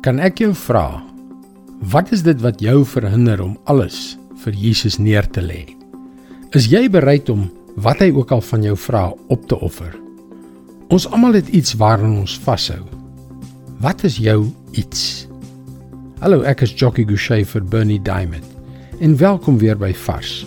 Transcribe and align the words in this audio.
Kan 0.00 0.16
ek 0.16 0.38
jou 0.40 0.54
vra 0.56 1.02
wat 1.92 2.08
is 2.16 2.22
dit 2.24 2.38
wat 2.40 2.62
jou 2.64 2.86
verhinder 2.88 3.42
om 3.44 3.50
alles 3.68 4.14
vir 4.40 4.56
Jesus 4.56 4.96
neer 4.96 5.28
te 5.28 5.42
lê? 5.44 5.66
Is 6.56 6.70
jy 6.72 6.86
bereid 6.88 7.28
om 7.28 7.42
wat 7.84 8.00
hy 8.00 8.08
ook 8.16 8.32
al 8.32 8.40
van 8.40 8.64
jou 8.64 8.78
vra 8.80 9.02
op 9.28 9.44
te 9.52 9.60
offer? 9.60 9.92
Ons 10.88 11.04
almal 11.12 11.36
het 11.36 11.52
iets 11.52 11.76
waaraan 11.76 12.16
ons 12.22 12.38
vashou. 12.46 12.80
Wat 13.84 14.00
is 14.08 14.16
jou 14.24 14.48
iets? 14.72 15.28
Hallo, 16.24 16.46
ek 16.48 16.64
is 16.64 16.72
Jockey 16.72 17.04
Gouchee 17.04 17.44
vir 17.44 17.68
Bernie 17.68 18.00
Diamond. 18.00 18.46
En 19.04 19.20
welkom 19.20 19.60
weer 19.60 19.76
by 19.76 19.92
Vars. 20.08 20.46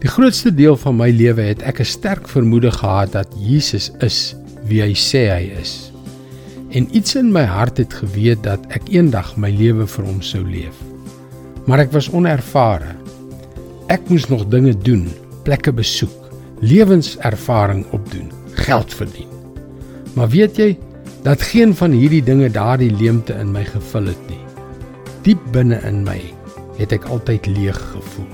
Die 0.00 0.08
grootste 0.08 0.48
deel 0.48 0.80
van 0.80 0.96
my 1.04 1.12
lewe 1.12 1.52
het 1.52 1.60
ek 1.68 1.84
'n 1.84 1.92
sterk 1.98 2.28
vermoede 2.32 2.72
gehad 2.72 3.12
dat 3.12 3.28
Jesus 3.36 3.92
is 4.00 4.32
wie 4.64 4.80
hy 4.80 4.94
sê 4.96 5.28
hy 5.28 5.52
is 5.60 5.93
en 6.74 6.88
iets 6.90 7.14
in 7.14 7.30
my 7.32 7.44
hart 7.46 7.78
het 7.78 7.94
geweet 7.94 8.42
dat 8.42 8.62
ek 8.74 8.88
eendag 8.90 9.36
my 9.38 9.50
lewe 9.54 9.86
vir 9.86 10.06
hom 10.08 10.18
sou 10.26 10.42
leef. 10.42 10.74
Maar 11.70 11.84
ek 11.86 11.92
was 11.94 12.10
onervare. 12.10 12.96
Ek 13.92 14.08
moes 14.10 14.26
nog 14.28 14.42
dinge 14.50 14.74
doen, 14.74 15.06
plekke 15.46 15.72
besoek, 15.72 16.32
lewenservaring 16.64 17.84
opdoen, 17.94 18.32
geld 18.66 18.94
verdien. 18.94 19.30
Maar 20.18 20.32
weet 20.34 20.58
jy 20.58 20.72
dat 21.22 21.42
geen 21.42 21.74
van 21.78 21.94
hierdie 21.94 22.22
dinge 22.24 22.50
daardie 22.50 22.90
leemte 22.90 23.36
in 23.38 23.52
my 23.54 23.62
gevul 23.68 24.10
het 24.10 24.26
nie. 24.28 24.40
Diep 25.24 25.40
binne 25.54 25.78
in 25.86 26.02
my 26.04 26.18
het 26.80 26.92
ek 26.92 27.06
altyd 27.06 27.46
leeg 27.54 27.78
gevoel. 27.94 28.28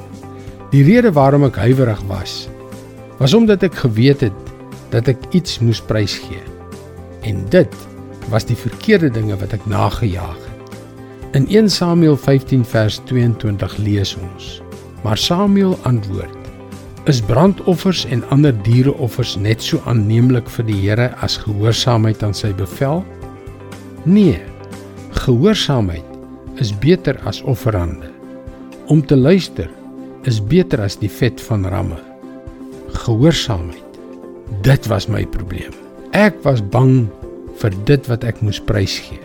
Die 0.73 0.83
rede 0.87 1.13
waarom 1.13 1.45
ek 1.51 1.61
huiwerig 1.61 2.01
was, 2.09 2.49
was 3.21 3.37
omdat 3.37 3.67
ek 3.69 3.77
geweet 3.85 4.25
het 4.25 4.51
dat 4.95 5.13
ek 5.13 5.29
iets 5.37 5.61
moes 5.61 5.83
prysgee. 5.85 6.41
En 7.27 7.45
dit 7.53 7.75
was 8.29 8.45
die 8.45 8.57
verkeerde 8.57 9.11
dinge 9.11 9.37
wat 9.41 9.55
ek 9.57 9.65
nagejaag 9.67 10.37
het. 10.37 10.77
In 11.33 11.47
1 11.47 11.71
Samuel 11.71 12.17
15 12.17 12.65
vers 12.65 13.01
22 13.07 13.77
lees 13.79 14.17
ons: 14.19 14.61
Maar 15.03 15.19
Samuel 15.19 15.79
antwoord: 15.83 16.37
Is 17.09 17.21
brandoffers 17.21 18.05
en 18.05 18.25
ander 18.29 18.55
diereoffers 18.63 19.37
net 19.37 19.63
so 19.63 19.81
aanneemlik 19.89 20.51
vir 20.51 20.67
die 20.69 20.79
Here 20.83 21.09
as 21.25 21.39
gehoorsaamheid 21.41 22.23
aan 22.23 22.35
sy 22.37 22.53
bevel? 22.55 23.05
Nee. 24.05 24.41
Gehoorsaamheid 25.21 26.05
is 26.61 26.75
beter 26.79 27.17
as 27.25 27.41
offerande. 27.43 28.11
Om 28.87 29.07
te 29.07 29.17
luister 29.17 29.71
is 30.29 30.43
beter 30.45 30.83
as 30.85 30.99
die 31.01 31.11
vet 31.11 31.41
van 31.49 31.65
ramme. 31.67 31.99
Gehoorsaamheid. 33.07 33.99
Dit 34.67 34.87
was 34.91 35.09
my 35.09 35.25
probleem. 35.27 35.73
Ek 36.13 36.37
was 36.45 36.61
bang 36.61 37.07
vir 37.61 37.77
dit 37.89 38.09
wat 38.09 38.25
ek 38.25 38.41
moes 38.45 38.61
prysgee. 38.61 39.21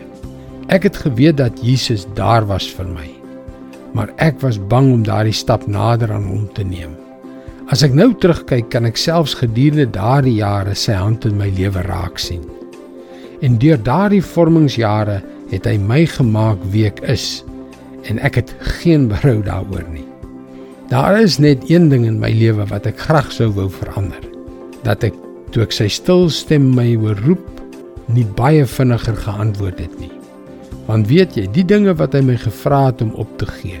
Ek 0.72 0.86
het 0.88 0.98
geweet 0.98 1.38
dat 1.38 1.60
Jesus 1.62 2.06
daar 2.18 2.46
was 2.48 2.66
vir 2.76 2.88
my. 2.90 3.08
Maar 3.94 4.10
ek 4.20 4.40
was 4.42 4.58
bang 4.58 4.90
om 4.92 5.04
daardie 5.06 5.34
stap 5.36 5.66
nader 5.70 6.12
aan 6.12 6.26
hom 6.28 6.46
te 6.56 6.64
neem. 6.66 6.96
As 7.72 7.82
ek 7.82 7.94
nou 7.98 8.12
terugkyk, 8.14 8.68
kan 8.70 8.86
ek 8.86 8.98
selfs 9.00 9.34
gedurende 9.38 9.88
daardie 9.94 10.36
jare 10.38 10.74
sy 10.78 10.94
hand 10.94 11.24
in 11.26 11.38
my 11.38 11.48
lewe 11.56 11.82
raak 11.86 12.20
sien. 12.22 12.44
En 13.42 13.58
deur 13.62 13.80
daardie 13.82 14.22
vormingsjare 14.22 15.20
het 15.50 15.66
hy 15.66 15.76
my 15.78 16.04
gemaak 16.10 16.62
wie 16.72 16.86
ek 16.90 17.02
is 17.10 17.44
en 18.06 18.20
ek 18.22 18.38
het 18.38 18.52
geen 18.82 19.08
berou 19.10 19.40
daaroor 19.42 19.86
nie. 19.90 20.06
Daar 20.90 21.18
is 21.18 21.40
net 21.42 21.64
een 21.70 21.88
ding 21.90 22.04
in 22.06 22.20
my 22.22 22.30
lewe 22.30 22.68
wat 22.70 22.86
ek 22.86 23.00
graag 23.08 23.32
sou 23.34 23.48
wou 23.56 23.66
verander. 23.70 24.22
Dat 24.86 25.02
ek 25.08 25.16
toe 25.54 25.64
ek 25.66 25.74
sy 25.74 25.88
stil 25.90 26.28
stem 26.30 26.68
my 26.76 26.92
hoor 26.94 27.18
roep 27.26 27.46
nie 28.12 28.26
baie 28.38 28.66
vinniger 28.66 29.16
geantwoord 29.18 29.80
het 29.82 29.98
nie. 30.00 30.12
Want 30.86 31.08
weet 31.10 31.34
jy, 31.38 31.46
die 31.50 31.64
dinge 31.66 31.94
wat 31.98 32.14
hy 32.14 32.22
my 32.22 32.36
gevra 32.38 32.86
het 32.88 33.02
om 33.02 33.12
op 33.18 33.30
te 33.40 33.48
gee, 33.58 33.80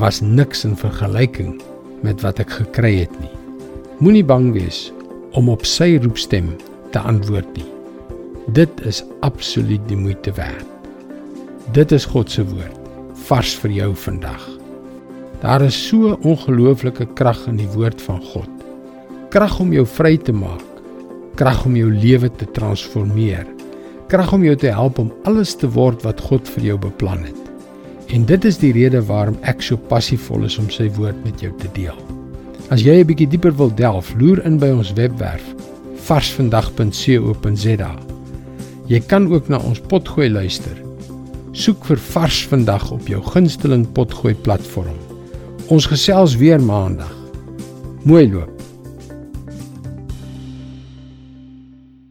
was 0.00 0.22
niks 0.24 0.64
in 0.64 0.76
vergelyking 0.78 1.58
met 2.04 2.24
wat 2.24 2.40
ek 2.42 2.56
gekry 2.62 2.96
het 3.02 3.12
nie. 3.20 3.32
Moenie 4.00 4.24
bang 4.26 4.50
wees 4.56 4.88
om 5.36 5.50
op 5.52 5.66
sy 5.68 5.94
roepstem 6.02 6.54
te 6.94 7.02
antwoord 7.02 7.48
nie. 7.58 7.68
Dit 8.56 8.80
is 8.88 9.02
absoluut 9.26 9.82
die 9.88 9.98
moeite 9.98 10.32
werd. 10.36 10.66
Dit 11.76 11.92
is 11.92 12.08
God 12.08 12.30
se 12.32 12.44
woord 12.44 12.80
vars 13.24 13.54
vir 13.62 13.72
jou 13.72 13.94
vandag. 13.96 14.42
Daar 15.40 15.62
is 15.64 15.76
so 15.76 16.16
ongelooflike 16.28 17.06
krag 17.16 17.40
in 17.48 17.56
die 17.60 17.70
woord 17.72 18.02
van 18.04 18.20
God. 18.32 18.50
Krag 19.32 19.56
om 19.60 19.72
jou 19.72 19.84
vry 19.88 20.16
te 20.20 20.32
maak 20.32 20.73
krag 21.34 21.64
om 21.66 21.76
jou 21.76 21.90
lewe 21.90 22.30
te 22.38 22.46
transformeer. 22.54 23.46
Krag 24.12 24.32
om 24.36 24.44
jou 24.44 24.54
te 24.56 24.70
help 24.70 24.98
om 25.02 25.12
alles 25.24 25.54
te 25.58 25.70
word 25.70 26.04
wat 26.06 26.20
God 26.20 26.48
vir 26.56 26.70
jou 26.70 26.78
beplan 26.78 27.24
het. 27.26 27.40
En 28.14 28.26
dit 28.28 28.44
is 28.44 28.58
die 28.60 28.72
rede 28.76 29.00
waarom 29.08 29.36
ek 29.48 29.62
so 29.64 29.80
passievol 29.90 30.44
is 30.46 30.58
om 30.60 30.68
sy 30.70 30.90
woord 30.98 31.18
met 31.24 31.42
jou 31.42 31.50
te 31.58 31.70
deel. 31.74 31.96
As 32.70 32.82
jy 32.84 33.00
'n 33.00 33.06
bietjie 33.06 33.28
dieper 33.28 33.52
wil 33.56 33.74
delf, 33.74 34.14
loer 34.18 34.44
in 34.46 34.58
by 34.58 34.70
ons 34.70 34.92
webwerf 34.92 35.44
varsvandag.co.za. 36.04 37.92
Jy 38.86 39.00
kan 39.08 39.32
ook 39.32 39.48
na 39.48 39.58
ons 39.58 39.80
potgooi 39.80 40.28
luister. 40.30 40.76
Soek 41.52 41.84
vir 41.84 41.98
Vars 41.98 42.46
vandag 42.46 42.90
op 42.90 43.08
jou 43.08 43.22
gunsteling 43.22 43.86
potgooi 43.92 44.34
platform. 44.34 44.98
Ons 45.68 45.86
gesels 45.86 46.36
weer 46.36 46.60
maandag. 46.60 47.14
Mooi 48.04 48.28
loop. 48.32 48.53